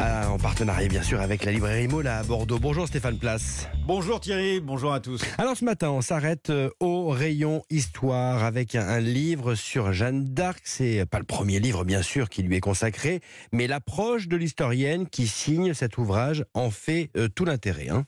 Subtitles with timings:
[0.00, 2.60] Ah, en partenariat bien sûr avec la librairie Mola à Bordeaux.
[2.60, 3.66] Bonjour Stéphane Place.
[3.84, 5.24] Bonjour Thierry, bonjour à tous.
[5.38, 10.24] Alors ce matin, on s'arrête euh, au rayon histoire avec un, un livre sur Jeanne
[10.24, 10.60] d'Arc.
[10.62, 13.20] C'est pas le premier livre bien sûr qui lui est consacré,
[13.50, 17.88] mais l'approche de l'historienne qui signe cet ouvrage en fait euh, tout l'intérêt.
[17.88, 18.04] Hein.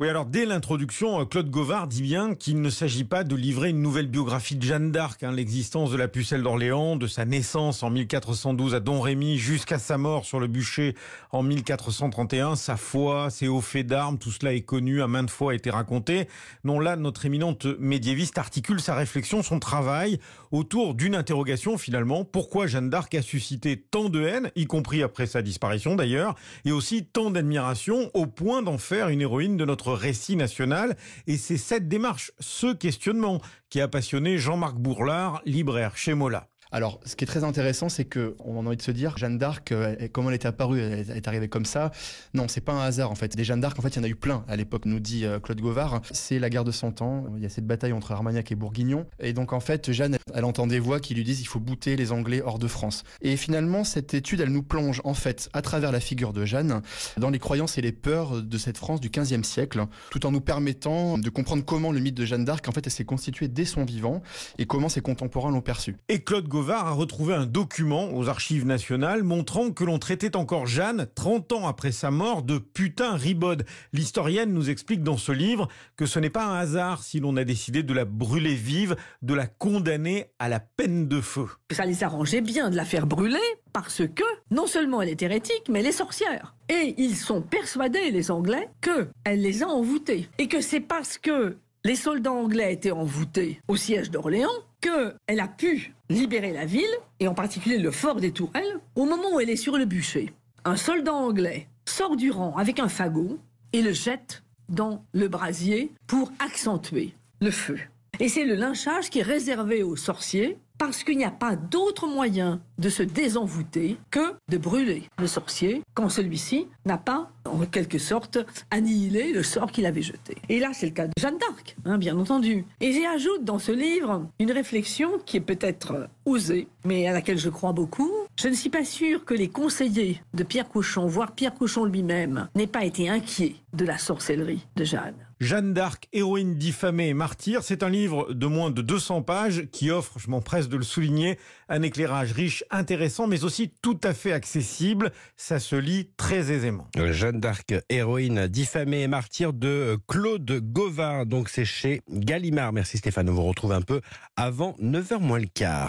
[0.00, 3.68] Oui, alors dès l'introduction, euh, Claude Govard dit bien qu'il ne s'agit pas de livrer
[3.70, 7.84] une nouvelle biographie de Jeanne d'Arc, hein, l'existence de la pucelle d'Orléans, de sa naissance
[7.84, 10.96] en 1412 à Domrémy jusqu'à sa mort sur le bûcher
[11.30, 15.54] en 1431, sa foi, ses hauts faits d'armes, tout cela est connu, à maintes fois
[15.54, 16.26] été raconté.
[16.64, 20.18] Non, là, notre éminente médiéviste articule sa réflexion, son travail
[20.50, 25.26] autour d'une interrogation finalement, pourquoi Jeanne d'Arc a suscité tant de haine, y compris après
[25.26, 29.83] sa disparition d'ailleurs, et aussi tant d'admiration au point d'en faire une héroïne de notre
[29.92, 30.96] récit national.
[31.26, 36.48] Et c'est cette démarche, ce questionnement, qui a passionné Jean-Marc Bourlard, libraire chez Mola.
[36.74, 39.38] Alors, ce qui est très intéressant, c'est que on a envie de se dire, Jeanne
[39.38, 41.92] d'Arc, euh, comment elle est apparue, elle est arrivée comme ça.
[42.34, 43.36] Non, c'est pas un hasard en fait.
[43.36, 45.24] Des Jeanne d'Arc, en fait, il y en a eu plein à l'époque, nous dit
[45.24, 46.02] euh, Claude Govard.
[46.10, 47.26] C'est la guerre de Cent Ans.
[47.36, 49.06] Il y a cette bataille entre Armagnac et Bourguignon.
[49.20, 51.94] Et donc, en fait, Jeanne, elle entend des voix qui lui disent, il faut bouter
[51.94, 53.04] les Anglais hors de France.
[53.22, 56.82] Et finalement, cette étude, elle nous plonge en fait, à travers la figure de Jeanne,
[57.18, 60.40] dans les croyances et les peurs de cette France du XVe siècle, tout en nous
[60.40, 63.64] permettant de comprendre comment le mythe de Jeanne d'Arc, en fait, elle s'est constituée dès
[63.64, 64.24] son vivant
[64.58, 65.98] et comment ses contemporains l'ont perçu.
[66.08, 71.06] Et Claude A retrouvé un document aux archives nationales montrant que l'on traitait encore Jeanne,
[71.14, 73.66] 30 ans après sa mort, de putain ribode.
[73.92, 77.44] L'historienne nous explique dans ce livre que ce n'est pas un hasard si l'on a
[77.44, 81.46] décidé de la brûler vive, de la condamner à la peine de feu.
[81.70, 83.38] Ça les arrangeait bien de la faire brûler
[83.72, 86.54] parce que non seulement elle est hérétique, mais elle est sorcière.
[86.68, 90.28] Et ils sont persuadés, les Anglais, qu'elle les a envoûtés.
[90.38, 94.48] Et que c'est parce que les soldats anglais étaient envoûtés au siège d'Orléans
[94.84, 96.84] qu'elle a pu libérer la ville,
[97.20, 100.32] et en particulier le fort des Tourelles, au moment où elle est sur le bûcher.
[100.64, 103.38] Un soldat anglais sort du rang avec un fagot
[103.72, 107.78] et le jette dans le brasier pour accentuer le feu.
[108.20, 112.06] Et c'est le lynchage qui est réservé aux sorciers parce qu'il n'y a pas d'autre
[112.06, 117.98] moyen de se désenvoûter que de brûler le sorcier quand celui-ci n'a pas, en quelque
[117.98, 118.38] sorte,
[118.70, 120.36] annihilé le sort qu'il avait jeté.
[120.48, 122.64] Et là, c'est le cas de Jeanne d'Arc, hein, bien entendu.
[122.80, 127.50] Et j'ajoute dans ce livre une réflexion qui est peut-être osée, mais à laquelle je
[127.50, 128.10] crois beaucoup.
[128.36, 132.48] Je ne suis pas sûr que les conseillers de Pierre Cochon, voire Pierre Cochon lui-même,
[132.54, 135.14] n'aient pas été inquiets de la sorcellerie de Jeanne.
[135.44, 139.90] Jeanne d'Arc, héroïne diffamée et martyre, c'est un livre de moins de 200 pages qui
[139.90, 141.38] offre, je m'empresse de le souligner,
[141.68, 145.12] un éclairage riche, intéressant, mais aussi tout à fait accessible.
[145.36, 146.88] Ça se lit très aisément.
[146.96, 151.26] Jeanne d'Arc, héroïne diffamée et martyre de Claude Gauvin.
[151.26, 152.72] Donc c'est chez Gallimard.
[152.72, 154.00] Merci Stéphane, on vous retrouve un peu
[154.36, 155.82] avant 9h moins le quart.